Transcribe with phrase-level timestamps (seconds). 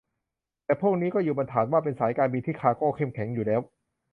[0.65, 3.61] แต่พวกนี้ก็อยู่บนฐานว่าเป็นสายการบินที่คาร์โก้เข้มแข็งอยู่แล้ว